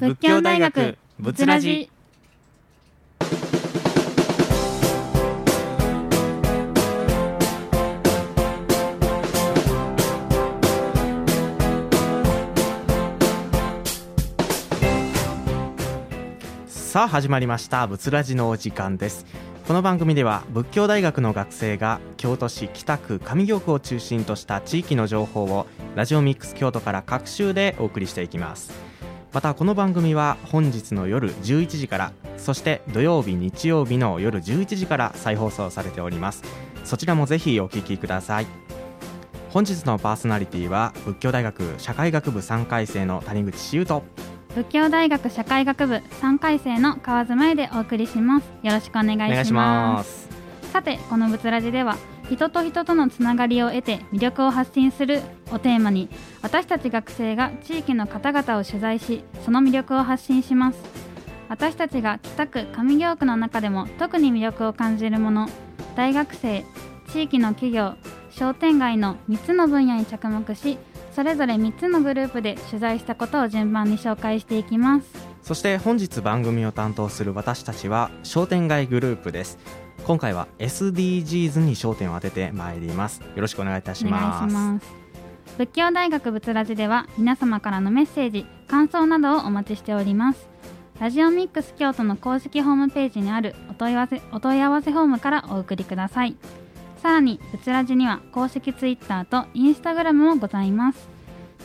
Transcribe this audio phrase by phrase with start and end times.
[0.00, 1.90] 仏教大学仏ラジ。
[16.66, 17.86] さあ始まりました。
[17.86, 19.26] 仏ラジのお時間です。
[19.68, 28.89] この番組では仏教大学の学生が京都市北区上京区を中心とした地域の情報をラジオミックス京都から各週でお送りしていきます
[29.32, 36.42] またこの番組は本日の夜11時からそして土曜日日曜日の夜11時から再放送されております。
[36.84, 38.46] そちらもぜひお聞きください。
[39.50, 44.06] 本日のパーソナリティは仏教大学社会学部3回生の谷口修斗と
[44.54, 48.50] 仏教大学社会学部3回生の川津真でお送りします。
[48.64, 50.28] よろしくお願いします。
[50.72, 51.96] さてこの仏ラジでは
[52.30, 56.08] 人と人とのつながりを得て魅力を発信するをテーマに
[56.42, 60.78] 私たち学生が地域の方々を取材しその魅力を発信します。
[61.48, 65.48] 私たちが北区上京区の中でも特に魅力を感じるもの
[65.96, 66.64] 大学生
[67.12, 67.94] 地域の企業
[68.30, 70.78] 商店街の3つの分野に着目し
[71.10, 75.30] それぞれ3つのグループで取材したことを順番に紹介していきます。
[75.42, 79.58] そして本日番組を担当する私たちは商店街グループです。
[80.06, 83.20] 今回は SDGs に焦点を当ててまいります。
[83.20, 84.48] よろしくお願いいたしま
[84.80, 85.00] す。
[85.58, 90.48] 仏教大学仏ラジでは皆様からのメッセージ感想などをお待ちしております。
[90.98, 96.36] ラジオミックス京都の公式ホームページにあるお問い合わせお問い合わせフォームからお送りください。
[96.98, 101.08] さらに、ブツラジには公式ツイッターとインスタグラムもございます。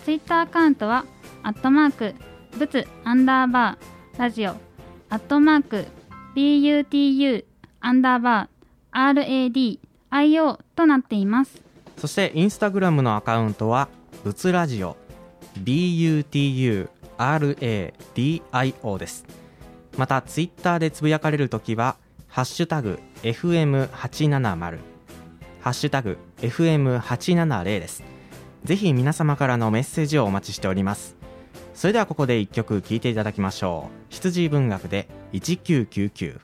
[0.05, 1.05] ツイッターアカウントは、
[1.43, 2.15] アットマーク、
[2.57, 4.51] ブツアンダーバー、ラジオ、
[5.09, 5.85] アットマーク、
[6.35, 7.43] BUTU
[7.85, 11.61] アンダーバー、RADIO となっています。
[11.99, 13.89] そして、インスタグラムのアカウントは、
[14.23, 14.97] ブツラジオ、
[15.63, 19.23] BUTU RADIO です。
[19.99, 21.95] また、ツイッターでつぶやかれるときは、
[22.27, 24.79] ハッシュタグ FM870
[25.61, 28.03] ハッシュタグ FM870 です。
[28.63, 31.15] ぜひ皆様からのメッセージをお待ちしております。
[31.75, 34.05] それではここで一曲聴いていただきましょう。
[34.09, 36.39] 羊文学で1999。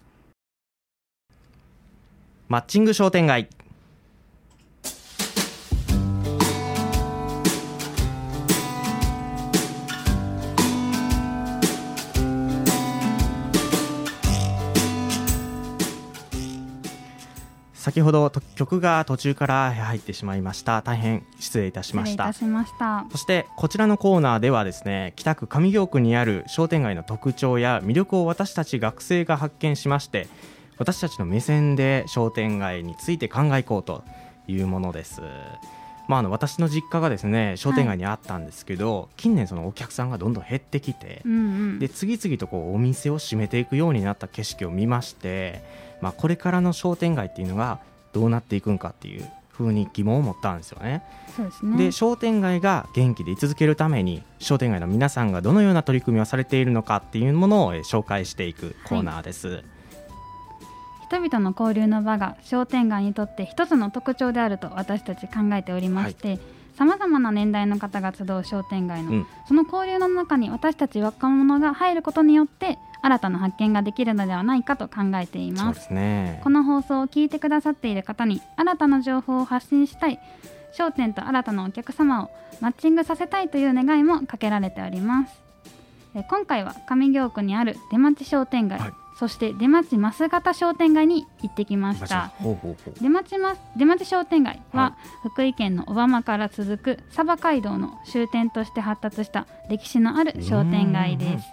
[2.51, 3.47] マッチング商店街。
[17.73, 20.81] 先ほど曲が途中から入ってしまいました。
[20.81, 22.33] 大変失礼いたしました。
[22.33, 30.27] そしてこちらのコーナーではですね北区上京区にある商店街の特徴や魅力を私たち学生が発見しまして
[30.81, 34.03] 私たちの目線で商店街について考えいこうと
[34.47, 35.21] いうものです。
[36.07, 41.35] まあ、あの私の実家がですね商店街にあったんですけど、はい、近年そのお客さんがどんどん減ってきて、うんう
[41.75, 45.63] ん、で次々とこうお店を閉めていくようになった景色を見まして
[46.01, 47.79] まあ、これからの商店街っていうのが
[48.11, 51.03] どうなっていくんかっていうふうに疑問を持ったんですよね。
[51.37, 51.77] ですね。
[51.77, 59.47] で商店街が元気で居続けるために商店街の皆さんがどのような取り組みをされているのかっていうものを紹介していくコーナーです。
[59.47, 59.63] はい、
[61.11, 66.39] 人々の交流の場が商店街にとって一つの特徴であると私たち考えておりまして、
[66.77, 80.17] さまざまな年代の方が集う商店街の、うん、その交流の中に私たち若者が入ることによって新たな発見ができるのではないかと考えています、ね、この放送を聞いてくださっている方に新たな情報を発信したい
[80.71, 82.29] 商店と新たなお客様を
[82.61, 85.41] マッチングさせたいという願いもかけられております。
[86.13, 92.31] 今回は上京区にある出町商店街、はい、そして出町増形商店街に行ってきました。
[92.99, 93.35] 出町
[93.77, 101.45] 出町商店街は、福井県の小浜から続く鯖街道の終点として発達した歴史のある商店街です。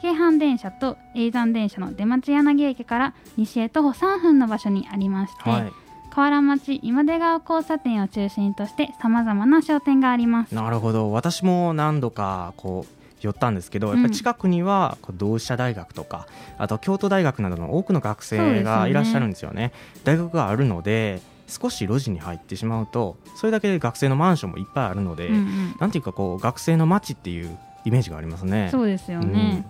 [0.00, 5.72] 京阪電車と叡山電車の出町柳駅から西へ徒歩3分の場所にありまして、はい、
[6.10, 10.54] 河原町今出川交差点を中心としてさまざまな商店があります。
[10.54, 11.10] なるほど。
[11.10, 12.95] 私も何度かこう
[13.26, 16.26] 寄ったんですけど、やっぱり近くには同志社大学とか
[16.58, 19.56] あと京都大学などの多くの学生がいらっしゃるんですよね。
[19.56, 19.72] ね
[20.04, 28.68] 大学があるので少し路地に入ってしまうとそれだけで学生のマンションもいっぱいあるので、うんうん、なんていうかこう学生の街っていうイメージがありますね。
[28.70, 29.64] そうですよね、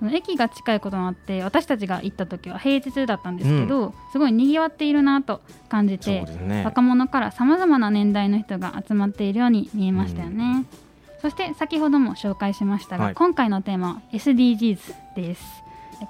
[0.00, 0.14] うん。
[0.14, 10.66] 駅が近いこともあって私たちが行った時は平日だったんですけど、うん、すごいにぎわっているなと感じて、ね、若者からさまざまな年代の人が集まっているように見えましたよね、うん、
[11.26, 15.42] そして先ほども紹介しましたが、はい、今回のテーマは SDGs です。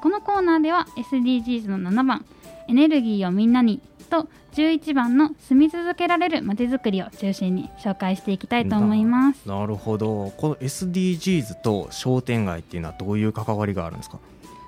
[0.02, 2.26] このコーナーでは SDGs の7番
[2.68, 3.80] エネルギーをみんなに
[4.10, 9.48] と11番の住み続けられるまちづくりを中心に紹介していきたいと思います。
[9.48, 10.34] なるほど。
[10.36, 14.18] この SDGs と商店街っていうのはどういう関わりがあるんですか？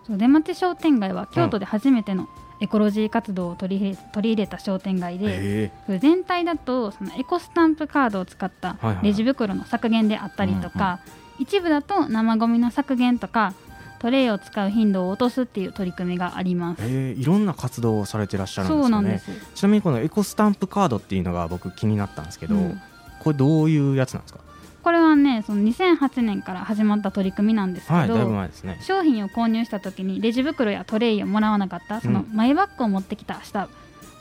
[0.09, 2.27] 出町商店街は京都で初めての
[2.60, 5.70] エコロジー活動を取り取り入れた商店街で、
[6.00, 11.00] 全体だとそのエコスタンプカードを使ったレジ袋の削減であったりとか、
[11.38, 13.55] 一部だと生ごみの削減とか
[14.00, 16.82] トレイを使う頻度を落とすっていう取り組みがあります。
[16.82, 19.31] えー、いろんな活動をされてらっしゃるんですそうなんです。
[19.54, 22.81] ちなみにこのエコスタンプカードっていうのが僕気になったんですけど、うん、
[23.20, 24.40] これどういうやつなんですか？
[24.88, 33.69] これはねその2008年から始まった取り組みなんですけど、はい、ね、商品を購入した時にレジ袋やトレイをもらわなかったそのマイバッグを持ってきたした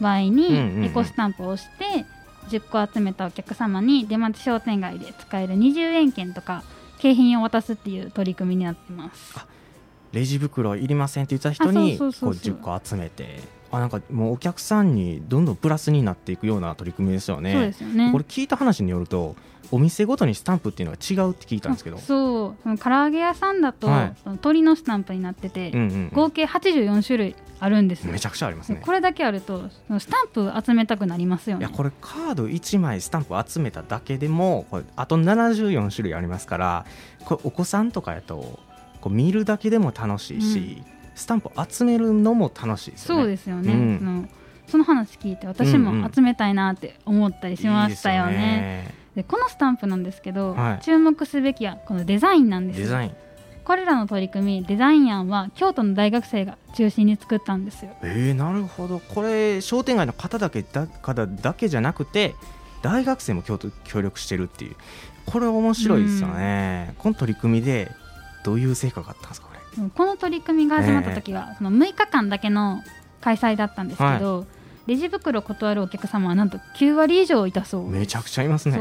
[0.02, 2.06] 場合にエコスタンプを押して
[2.50, 6.66] 10個集めたお客様に出町商店街で使える20円券とか
[7.00, 9.38] 景品を渡すっていう取り組みになってます。
[10.12, 13.40] レジ袋いりませんって言った人にこう10個集めて
[13.72, 17.54] あなんかもうお客さんにどんどんプラスになっていくような取り組みですよね。
[17.54, 18.12] そうですよね。
[18.12, 19.36] これ聞いた話によると
[19.72, 21.98] お店ごとにスタンプっていうのが違うって聞いたんですけど。
[21.98, 22.56] そう。
[22.64, 28.82] その唐揚げ屋さんだと、はい、その鳥のスタンプになってて、うんうんうん、合計84種類あるんですめちゃくちゃありますね。
[28.84, 29.70] これだけあると
[30.00, 31.66] スタンプ集めたくなりますよね。
[31.66, 36.86] いやこれカード1枚スタンプ集めただけでもこれあと74種類ありますから
[37.26, 38.60] これお子さんとかやと
[39.02, 43.22] こう見るだけでも楽しいし、うん、スタンプ集めるのも楽しいですよね。
[43.24, 44.30] そうですよね、うん、その
[44.68, 48.94] その話聞いて私も集めたいなって思ったりしましたよね。
[49.16, 53.12] でこのスタンプなんですけど、はい、注目すべきはこのデザインなんですデザイン。
[53.64, 57.92] これらの取り組みデザイン案は京都の大学生が中心に作ったんですよ。
[58.04, 59.00] えー、なるほど。
[59.00, 62.36] これ商店街の方だけだ方だけじゃなくて
[62.82, 63.58] 大学生も協
[64.02, 64.76] 力してるっていう。
[65.26, 66.94] これ面白いですよね。
[67.00, 67.92] この取り組みで
[68.46, 69.47] どういう成果があったんですか？
[69.96, 72.84] この取り組みが始まった時は、えー、その6日間だけの
[73.22, 77.90] 開催だったんですけど、はい、レジ袋を断るお客様はなんと9割以上いたそう。
[77.90, 78.80] めちゃくちゃいますね。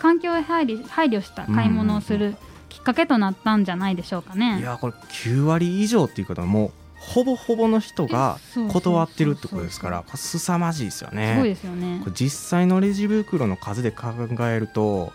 [0.00, 2.36] 環境へ配慮配慮した買い物をする
[2.68, 4.60] きっかけとなったんじゃないでしょうかね。
[4.60, 8.38] いやこれ9割以上っていうことはもうほぼほぼの人が
[8.70, 11.34] 断ってるってことですからすさまじいですよね。
[11.34, 12.02] すごいですよね。
[12.14, 14.08] 実際のレジ袋の数で考
[14.40, 15.12] えると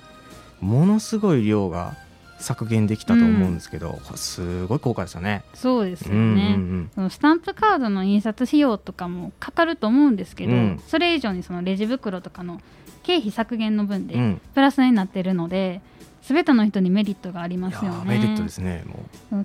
[0.59, 1.95] ものすごい量が
[2.41, 5.43] 削減できたと思うんですけど、うん、すごい効果ですよね。
[5.53, 12.61] そうですよね、うんうん、スタンプカードの印刷費用とかもかかると思うんですけど、うん、それ以上にそのレジ袋とかの
[13.03, 15.81] 経費削減の分でプラスになってるので、
[16.21, 18.05] すべての人にメリットがありますよね。
[18.05, 18.85] メリットですね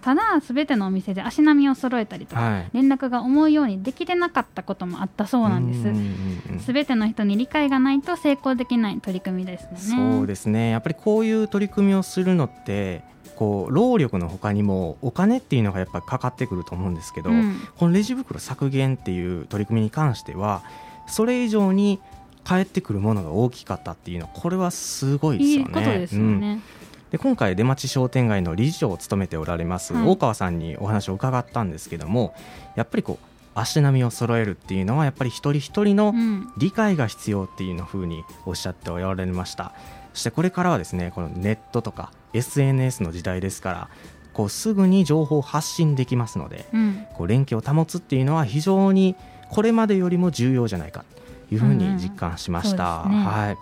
[0.03, 6.65] ただすべてのお店で足並みを揃えたりとか、はい、連絡が思うようにできてなかったこともあったそうなんです。
[6.67, 9.79] すべての人に理解がないと成功できない取り組みですね。
[9.79, 10.71] そうですね。
[10.71, 13.03] やっぱりこういう取り組みをするのって
[13.37, 20.63] こう労力のほかにもお金っていうのがやっぱりかかってくると思うんですけど、うん、このレジ袋削減っていう取り組みに関しては
[21.07, 22.01] それ以上に
[22.47, 25.59] 返ってくるものが大きかったっていうのはこれはすごいですよね。
[25.59, 26.63] いいことですよね、うん。
[27.11, 32.37] で今回出町商店街の理事長を務めておられます、大川さんにお話を伺ったんですけども
[32.77, 33.27] やっぱりこう
[33.57, 36.15] 足並みを揃えるっていうのはやっぱり一人一人の
[36.57, 39.73] 理解が必要っていうのふうにおっしゃっておられました、
[40.13, 43.89] そしてこれからはですねこのネットとか SNS の時代ですから
[44.33, 49.17] こうすぐに情報を発信できますので、うん、こう連携を保つっていうのは非常に
[49.49, 51.05] これまでよりも重要じゃないか
[51.51, 53.05] いうふうに実感しました。
[53.07, 53.57] うんうんね、はい。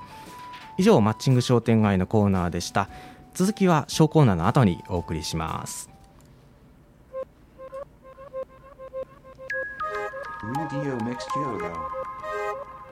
[0.78, 2.88] 以上マッチング商店街のコーナーでした。
[3.34, 5.90] 続きは小コーナーの後にお送りします。
[10.44, 11.72] Radio Mix Kyoto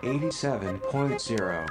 [0.03, 1.67] 87.0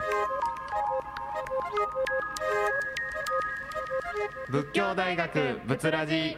[4.51, 6.38] 仏教大学仏ラジ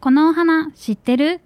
[0.00, 1.40] このお花知ってる？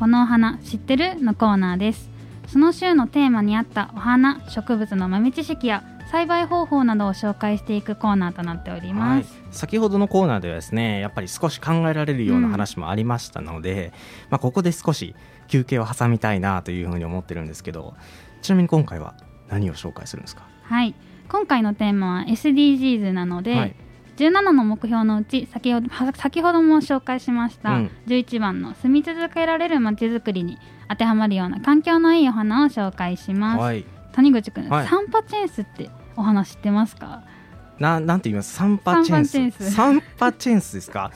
[0.00, 1.22] このお花知ってる？
[1.22, 2.08] のコーナーです。
[2.46, 13.90] その週のテーマに合ったお花植物の豆知識や栽培方法などを紹介していくコーナーとなっております、はい、先ほどのコーナーではですねやっぱり少し考えられるような話もありましたので、うん、
[14.30, 15.14] まあ、ここで少し
[15.48, 17.92] 休憩を挟みたいなというふうに思ってるんですけど
[18.40, 19.14] ちなみに今回は
[19.50, 20.48] 何を紹介するんですか？
[20.62, 20.94] はい。
[21.28, 23.76] 今回のテーマは SDGs なので、はい
[24.20, 30.58] 17の目標のうち先ほど先ほども紹介しました、うん、11番の住み続けられるまちづくりに
[30.88, 37.22] 当てはまるような環境のいいお花を紹介します、はい、谷口君、はい、サンパチェンスってお花知ってますか？
[37.78, 38.54] ななんて言います？
[38.54, 39.70] サンパチェンス。
[39.70, 41.10] サンパチェンスですか？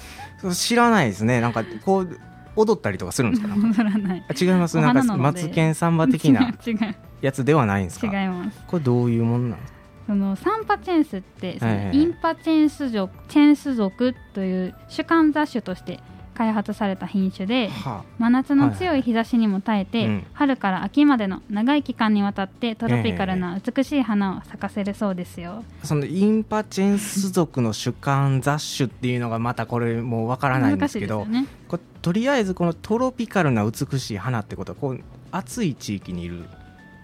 [0.54, 1.42] 知らないですね。
[1.42, 2.20] なんかこう
[2.56, 3.54] 踊ったりとかするんですか？
[3.54, 4.24] 踊らない。
[4.40, 4.78] 違います。
[4.78, 6.50] なんかマツケンサンバ的な
[7.20, 8.06] やつではないんですか？
[8.06, 8.58] 違います。
[8.66, 9.73] これどういうものなんですか？
[10.06, 16.00] そのサンパチェンスってそのインパチェンス属、チェンス属という主観雑種として
[16.34, 36.44] 開発された品種で、はあ、真夏の強い日差しにも耐えて、春から秋までの長い期間にわたってトロピカルな美しい花を咲かせるそうですよ、えー、そのインパチェンス属の主観雑種っていうのがまたこれもうわからないんですけど、ね、ことりあえずこのトロピカルな美しい花ってことはこう暑い地域にいる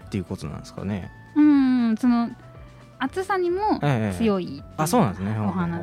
[0.05, 1.09] っていうことなんですかね。
[1.35, 2.29] うんその
[3.01, 3.79] 暑さにも
[4.17, 5.35] 強い、えー、あそうなんですね。
[5.39, 5.81] お花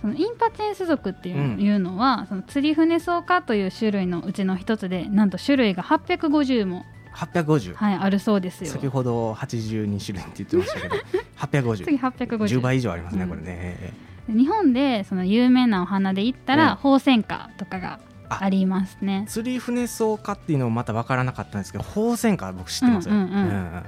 [0.00, 6.84] そのインパチェンス属っていうのは、うん、その釣り船草科という種類のうちの一つでなんと種類が850も。
[7.14, 8.70] 850はいあるそうですよ。
[8.70, 10.96] 先ほど82種類って言ってましたけど。
[11.38, 13.94] 850次850 10倍以上ありますね、うん、これね。
[14.28, 18.48] 日本でその有名なお花で言ったら、うん、ホウセンカとかがあ。
[18.48, 19.24] りますね。
[19.28, 23.36] 釣り船草科っていうのもまた分からなかったんですけどホウセンカ僕知ってますよ、うんうんうん。
[23.36, 23.82] うん、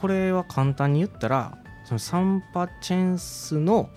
[0.00, 3.90] これは簡単に言ったらそのサンパチェンスの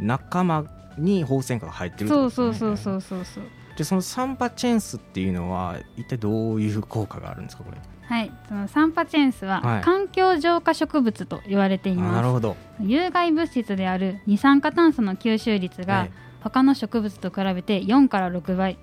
[0.00, 0.64] 仲間
[0.96, 3.44] にホウセンカが入ってるそうそうそうそうそうそう
[3.76, 7.78] でそのサンパチェンスっていうのは一体どういう効果があるんですかこれ？
[8.06, 8.32] はい。
[8.48, 12.56] そのサンパチェンスは環境浄化植物と言われています、はい、なるほど。
[12.80, 16.08] 有害物質である二酸化炭素の吸収率が
[16.40, 18.78] 他の植物と比べて4から6倍。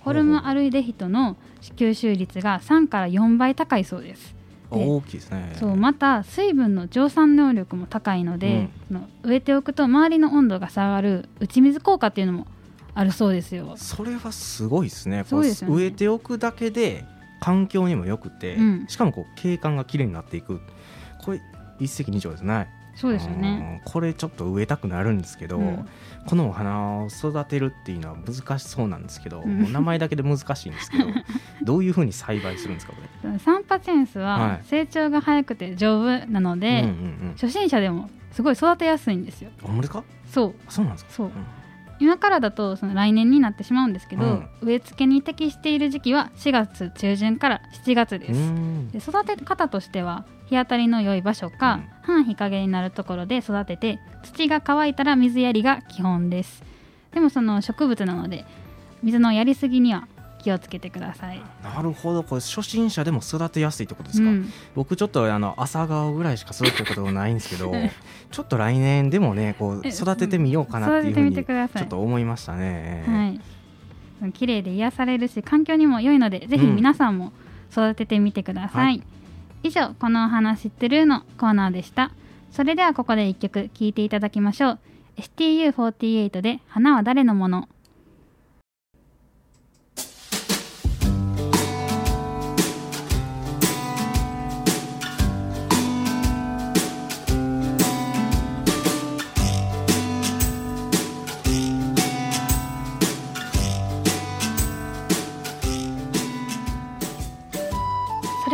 [0.00, 1.36] ホルムアルデヒドの
[1.76, 4.33] 吸収率が3から4倍高いそうです
[4.78, 5.52] 大きいですね。
[5.58, 12.46] そうまた水分の蒸散能力も高いので、うん、植えておくと周りの温度が下がる打ち水効果っていうのも
[12.94, 13.74] あるそうですよ。
[13.76, 15.24] それはすごいですね。
[15.26, 17.04] そうですね植えておくだけで
[17.40, 20.60] 環境にもよくて、うん、しかもこう景観がきれいになっていく
[21.22, 21.40] これ
[21.78, 23.82] 一石二鳥ですねそうですよね。
[23.84, 25.88] これちょっと植えたくなるんですけど、うん、
[26.26, 31.04] このお花を育てるっていうのは難しそうなんですけど、うん、名前だけで難しいんですけど
[31.64, 32.98] どういうふうに栽培するんですかこ
[33.28, 33.38] れ？
[33.38, 36.96] サンパチェンスは成長が早くて丈夫なので、はいうんうんう
[37.30, 39.50] ん、初心者でもすごい育てやすいんですよ。
[39.64, 40.02] あれか？
[40.28, 40.54] そう。
[40.68, 41.10] そうなんですか？
[41.12, 41.32] そう、うん
[42.00, 48.52] 今からだとその来年になってしまうんですけど、うん、植え付けに適している時期は4月中旬から7月です。
[48.92, 56.62] で育て方としては日当たりの良い場所か、うん、半日陰になるところで育てて土が乾いたら水やりが基本です。
[57.12, 58.44] でもその植物なので
[59.02, 60.08] 水のやりすぎには
[60.44, 61.40] 気をつけてください。
[61.62, 67.72] なるほどこれ初心者でも育てやすいってことですか、うん、僕ちょっとあの朝顔ぐらいしか育てたことないんですけど
[68.30, 73.04] ちょっと来年でもねこう育ててみようかなっていうふうにちょっと思いましたね。
[73.06, 74.32] はい。
[74.32, 77.32] 綺麗で癒されるし環境にも良いのでぜひ皆さんも
[77.72, 79.00] 育ててみてください、うん。
[79.00, 79.06] はい、
[79.64, 82.12] 以上このお話知ってるのコーナーでした。
[82.52, 84.78] それではここで一曲聴いていただきましょう。
[85.16, 87.68] STU48 で花は誰のもの？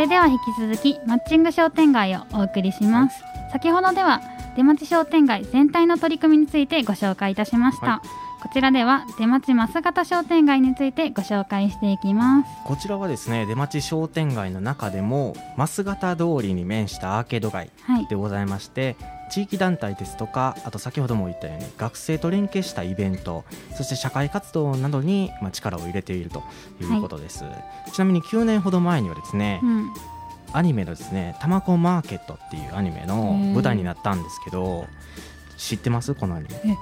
[0.00, 4.23] れでは引き続きマッチング商店街をお送りします、はい、先ほどでは
[4.57, 8.09] 出町商店街全体の取り組みについてご紹介いたしました、はい、
[8.42, 12.49] こちらでは出町増型商店街についてご紹介していきます。
[12.64, 17.71] こちらはですね出町商店街の中でも増型通りに面したアーケード街
[18.09, 23.45] でございまして、はい地域団体ですとかあと先ほども言ったように学生と連携したイベント
[23.77, 26.43] そして社会活動などにまあ力を入れていると
[26.81, 27.51] いうことです、は
[27.87, 29.91] い、ちなみに9年ほど前にはですね、うん、
[30.53, 34.87] アニメのですね「たまこマーケット」っていうアニメの舞台になったんですけど
[35.57, 36.15] 知ってます？
[36.15, 36.77] このアニメ。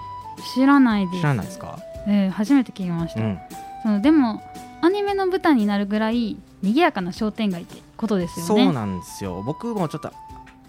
[0.55, 1.19] 知らないです。
[1.19, 3.39] 知らないですか、えー、初めて聞きました、うん、
[3.83, 4.41] そのでも
[4.81, 8.65] アニメの舞台になるぐらい賑やかな商店街ってことですよね。
[8.65, 9.43] そうなんですよ。
[9.45, 10.13] 僕もちょっと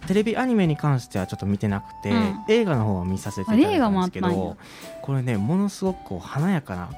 [0.09, 4.57] テレビアニメに関してはちょっと見てなくて、うん、映画の方は見させていただいたんですけど
[5.03, 6.89] これねものすごくこう華やかな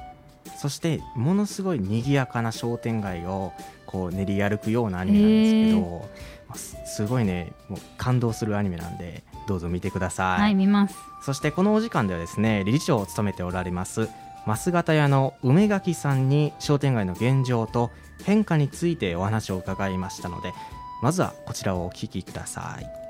[0.56, 3.52] そしてものすごい賑やかな商店街を
[3.84, 6.08] こう練り歩くようなアニメなんですけど、
[6.48, 10.40] まあ、すごいねもう感動するアニメなんでどうぞ見てください。
[10.40, 14.08] はい見ますそしてこのお時間ではですね理事長を務めておられます
[14.46, 17.90] 増形屋の梅垣さんに商店街の現状と
[18.24, 20.54] 変化についてお話を伺いましたので
[21.02, 23.01] まずはこちらをお聞きください。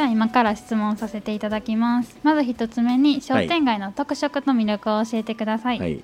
[0.00, 2.16] じゃあ今から質問させていただきます。
[2.22, 6.02] まず一つ目に商店街の特色と魅力を教えてください、はい、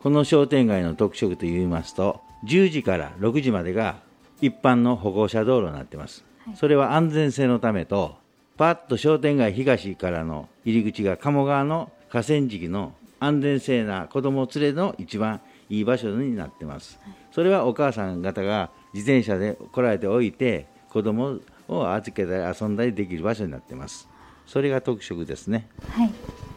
[0.00, 4.00] この商店街の特色といいますと10時から6時までが
[4.42, 8.18] 一般の歩行者道路になってます、はい、それは安全性のためと
[8.58, 15.40] パッと商店街東からの入り口が鴨川の河川敷の安全性な子供連れの一番
[15.70, 17.00] いい場所になってます、
[17.32, 24.08] それはお母さん方が自転車で来られておいて子供を預けたり遊んだりできる場所になってます。
[24.46, 25.68] それが特色ですね。
[25.90, 26.10] はい。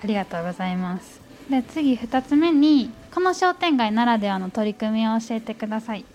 [0.04, 1.22] ありがとうございます。
[1.52, 6.06] で次2つ目にこの商店街ならではの取り組みを教えてください、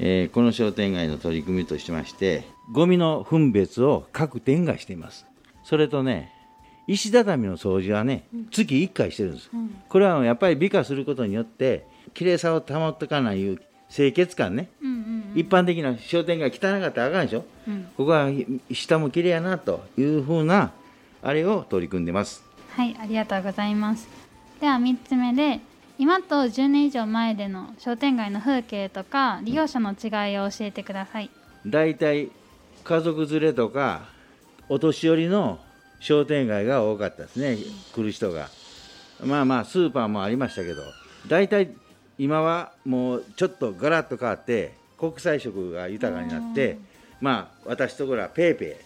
[0.00, 5.26] えー、この商店街の取り組みとしましてゴミの分別を各店がしています。
[5.62, 6.32] それとね
[6.86, 14.96] 石畳の掃除はね、月1回してるんです、うん、これはやっぱり美化することによって綺麗さを保ってかないいう清潔感ね、うんうん
[15.32, 18.28] うん、一般的な商店街汚かったらあかんでしょ、うん、ここは
[18.72, 20.72] 下も綺麗やなというふうな
[21.22, 22.42] あれを取り組んでます。
[22.70, 24.08] はいありがとうございます。
[24.60, 25.60] では3つ目で
[25.98, 31.30] 今と10年以上前での商店街の風景とか利用者の違いを教えてください。
[31.66, 32.30] 大体
[32.84, 34.02] 家族連れとか
[34.68, 35.58] お年寄りの
[35.98, 37.58] 商店街が多かったですね。
[37.92, 38.48] 来る人が。
[39.24, 40.80] まあまあスーパーもありましたけど
[41.28, 41.74] 大体
[42.20, 46.76] 今はもうちょっとガラッと変わって国際色が豊かになって
[47.18, 48.76] まあ私ところは PayPay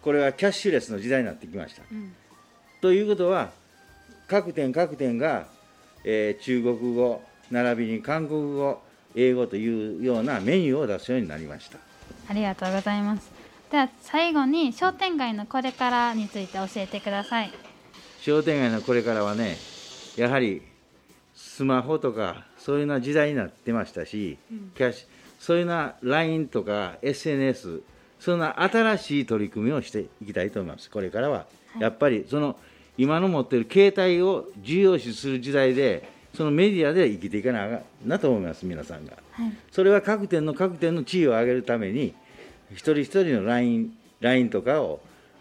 [0.00, 2.14] これはキャッシュレスの時代になってきました、うん、
[2.80, 3.50] ということは
[4.28, 5.48] 各店各店が、
[6.04, 8.80] えー、中国語並びに韓国語
[9.16, 11.78] 英語というようなメニューを出すようになりました。
[12.28, 13.28] ありがとうございます。
[13.72, 17.50] では最後に商店街のこれからについて教えてください。
[18.20, 19.56] 商店街のこれからはね
[20.16, 20.62] やはり
[21.34, 25.06] スマホとかそういうな時代になってましたし、うん、キャッシュ
[25.40, 27.80] そういうな LINE とか SNS
[28.20, 30.90] そんな新しい取り組みをしていきたいと思います。
[30.90, 31.46] これからは、は
[31.78, 32.56] い、やっぱりその
[32.98, 42.14] 今の持っている携帯を重要視する時代でそのメディアで生きていかなあかんなと思います皆さんが、はい、それは各店の各店の地位を上げるために
[42.72, 45.00] 一人一人の LINE, LINE とかを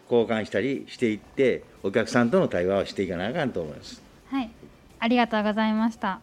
[0.09, 4.01] 交換したりしていってお客さんとの対話をしていかなあかんと思います。
[4.29, 4.49] はい。
[4.99, 6.21] ありがとうございました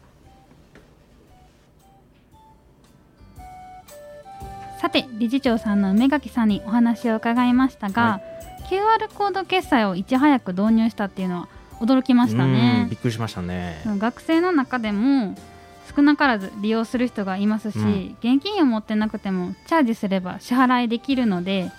[4.87, 8.21] さて理事長さんの梅垣さんにお話を伺いましたが、は
[8.71, 11.49] い、QR コード決済をいち早く導入したっていうのは
[11.81, 12.87] 驚きましたね。
[12.89, 13.83] びっくりしましたね。
[13.85, 15.37] 学生の中でも
[15.93, 21.73] 少なからず利用する人がいますし、うん、現金を持ってなくてもチャージすれば支払いできるので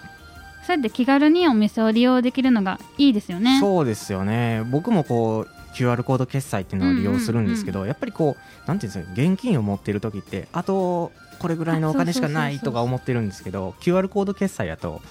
[0.65, 3.61] そうやって気軽にお店を利用できるのがいいですよね。
[3.61, 4.63] そうですよね。
[4.69, 15.01] 僕もこう QR コード決済っていうのを利用するんですけど、やっぱりこうなんていうんですか現金を持っている時ってあとこれぐらいのお金しかないとか思ってるんですけど QR コード決済やと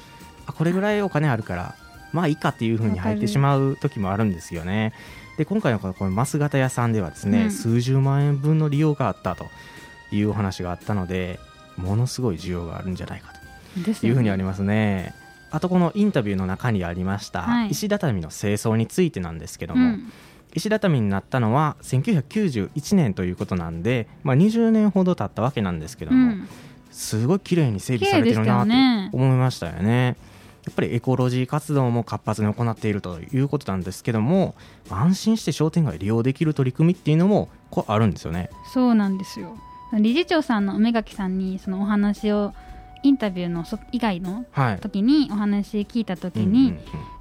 [0.47, 1.75] あこれぐらいお金あるから
[2.13, 4.95] まあいいかっていうふうに入ってしまう時もあるんですよね。
[5.37, 9.47] で今回のこの増形屋さんではですね、うん、数十万円分の利用があったと
[10.11, 11.39] いうお話があったので
[11.77, 13.37] ものすごい需要があるんじゃないかと。
[14.07, 15.15] いうふうにありますね。
[15.51, 20.13] あとこのインタビューの中にありました、石畳の清掃についてなんですけども、うん、
[20.57, 26.49] 石畳になったのは1991年ということなんで、まあ、20年ほど経ったわけなんですけども、うん、
[26.91, 28.65] すごい綺麗に整備されてるな
[29.11, 30.17] と思いましたよね。
[30.65, 34.57] やっぱりエコロジー活動も活発に行っているということなんですけども
[34.91, 38.51] 安心して商店街利用できる取り組みっていうのもこうあるんですよね。
[38.73, 39.57] そうなんですよ。
[39.93, 42.55] 理事長さんの梅垣さんにそのお話を
[43.03, 44.45] インタビューの以外の
[44.81, 46.75] 時にお話聞いた時に、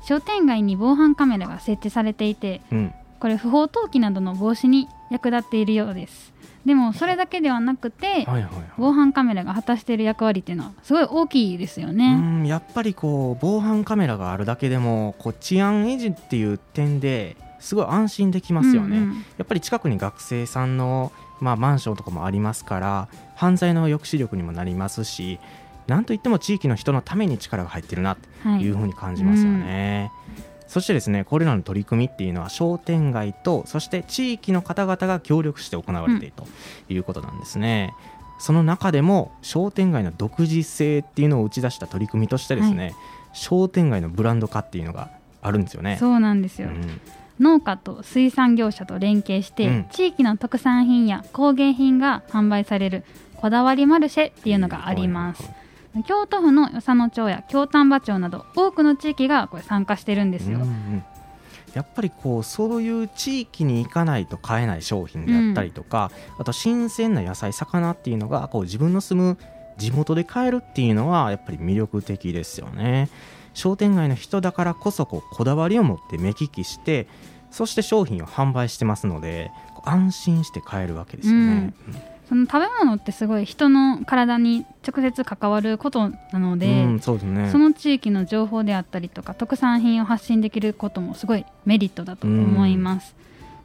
[0.07, 6.33] 商店街に防犯カメラが設置されていて、うん、これ不法投棄などの防止に役立っているようです。
[6.65, 12.47] でもそれだけではなくて、はいはいはい、防犯カメラが果たしている役割っていうのはすごい大きいですよね。
[12.47, 25.39] やっぱりこう防犯カメラがあるだけでもこう治安維持っていう点ですごい安心できますよね、うんうん、やっぱり近くに学生さんの、まあ、マンションとかもありますから犯罪の抑止力にもなりますし
[25.87, 30.11] なんといっても地域の人のために力が入ってるなというふうに感じますよね。
[30.27, 30.39] はい。
[30.49, 36.47] うんそしてですねこれらの取り組みっていうのは商店街とそして地域の方々が協力して行われていると
[36.89, 37.93] いうことなんですね。
[38.35, 42.95] うん、その中でも商店街の独自性っていうのを打ち出した取り組みとしてですね、はい、
[43.33, 45.09] 商店街のブランド化っていうのが
[45.41, 45.97] あるんですよね。
[45.99, 47.01] そうなんですよ、うん
[47.39, 53.03] 農家と水産業者と連携して、うん、地域の特産品や工芸品が販売される
[53.35, 55.51] こだわりマルシェっていうのがあります。
[56.03, 60.59] 京都府の与謝野町や京丹波町など多くの地域がこれ参加してるんですよ。
[60.59, 61.03] うんうん。
[61.73, 69.37] やっぱりこうそういう地域に行かないと買えない商品であったりとか、うん、あと新鮮な野菜魚っていうのがこう自分の住む
[69.77, 73.09] 地元で買えるっていうのはやっぱり魅力的ですよね。
[73.53, 77.07] 商店街の人だからこそこうこだわりを持って目利きして
[77.51, 79.51] そして商品を販売してますので
[79.83, 93.15] 安心して買えるわけですよね、うんその食べ物ってすごい人の体に直接関わることなのでうんそでね、その地域の情報であったりとか特産品を発信できることもすごいメリットだと思います、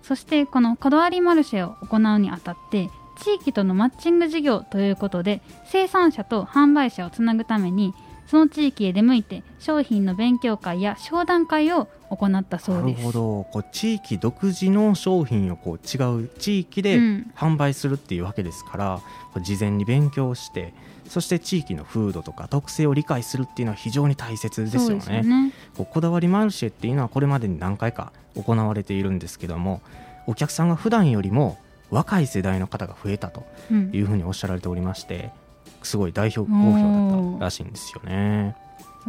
[0.02, 2.90] そしてこのこだわりマルシェを行うにあたって
[3.22, 7.94] 地域とのマッチング事業ということで生産者と販売者をつなぐために
[8.30, 12.98] その地域へ出向いて商品の勉強会や商談会を行ったそうです。
[12.98, 13.44] なるほど。
[13.50, 16.98] こう地域独自の商品をこう違う地域で
[17.34, 19.00] 販売するっていうわけですから、
[19.34, 20.72] うん、事前に勉強して
[21.08, 25.22] そして地域の風土とか特性を理解するっていうのは非常に大切ですよね。
[25.22, 25.52] ね。
[25.76, 29.82] ここだわりマルシェっていうのはこれまでに何回か行われているんですけども
[30.28, 31.58] お客さんが普段よりも
[31.90, 35.30] 若い世代の方が増えたというふうにおっしゃられておりまして、うん、
[35.82, 38.56] すごい大評好評だったらしいんですよね。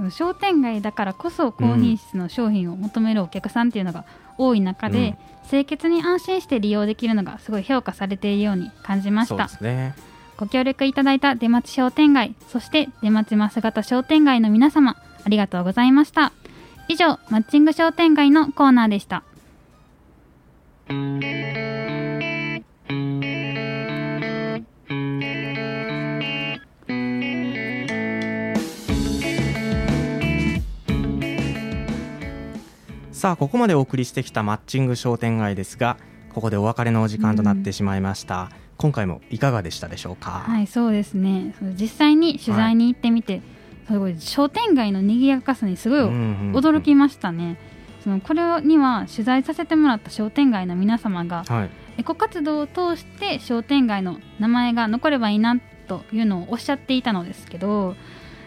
[0.09, 4.05] 商店街だからこそ高品質の商品を求めるお客さんっていうのが
[4.37, 9.49] 多い中で、うん、清潔に安心して利用できるのがすごい評価されているように感じました。
[9.61, 9.93] ね。
[10.37, 16.31] ご協力いただいた出町商店街そして出町増形商店街の皆様ありがとうございました。
[16.91, 19.23] 以上マッチング商店街のコーナーでした
[33.21, 35.97] さあここまでお送りしてきたマッチング商店街ですが
[36.33, 40.43] ここでお別れのお時間となってしまいました、うん今回もいかがでしたでしょうか？
[40.47, 41.53] はいそうですね。
[41.79, 43.43] 実際に取材に行ってみて、はい、
[43.89, 47.59] すごい商店街の賑やかさにすごい驚きましたね、
[48.03, 57.95] そのこれには取材させてもらった商店街の皆様が、はい、エコ活動を通して商店街の名前が残ればいいなというのをおっしゃっていたのですけど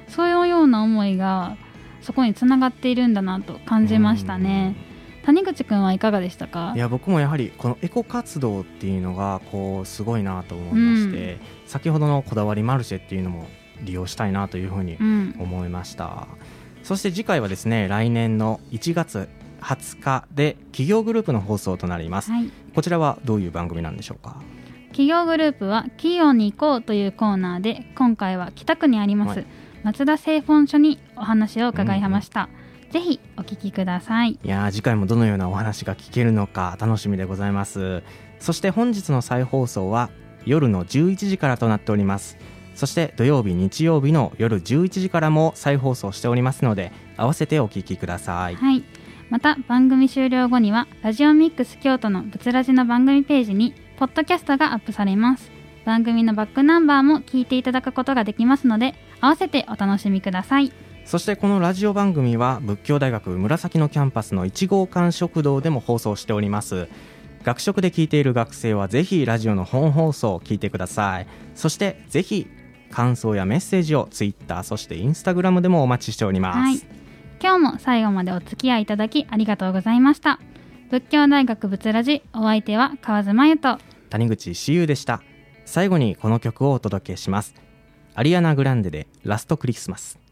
[0.08, 1.56] そういうような思いが
[2.04, 4.76] そこにつながっているんだなと感じましたね。
[5.24, 6.74] 谷口君はいかがでしたか？
[6.76, 13.46] いや僕もやはりこのエコ活動っていうのがこうすごいなと思いまして、うん、先ほどのこだわりマルシェっていうのも
[13.80, 14.98] 利用したいなというふうに
[15.38, 16.28] 思いました、
[16.78, 19.30] うん、そして次回はですね来年の1月
[19.62, 24.42] 20日で企業グループの放送となります、はい、こちらはどういう番組なんでしょうか？
[24.88, 29.46] 企業グループは企業に行こうというコーナーで今回は北区にあります、はい、
[29.84, 32.90] 松田製本所にお話を伺いました、うんうん。
[32.90, 34.38] ぜひお聞きください。
[34.42, 38.02] いや次回もどのようなお話が聞けるのか楽しみでございます。
[38.40, 40.10] そして本日の再放送は
[40.46, 42.38] 夜の11時からとなっております。
[42.74, 48.56] そして土曜日日曜日の夜11時からも再放送しておりますので合わせてお聞きください。
[48.56, 48.82] はい。
[49.28, 55.50] また番組終了後にはラジオミックス京都のブツラジの番組ページにポッドキャストがアップされます。
[55.84, 60.72] 番組のバックナンバーも聞いていただくことができますので合わせてお楽しみください。
[61.04, 66.88] そしてこのラジオ番組は仏教大学紫のキャンパスの1号館食堂でも放送しております。
[67.42, 71.26] 学食で聞いている学生はぜひラジオの本放送を聞いてください。
[71.54, 72.46] そしてぜひ
[72.90, 76.80] 感想やメッセージをツイッターそしてインスタグラムでもお待ちしております、はい、
[77.42, 80.40] 今日も最後までお付き合いいただきありがとうございました。
[80.90, 83.78] 仏教大学仏ラジお相手は河津真由と
[84.10, 85.22] 谷口志優でした。
[85.66, 87.54] 最後にこの曲をお届けします
[88.16, 90.23] アリアナ・グランデでラストクリスマス。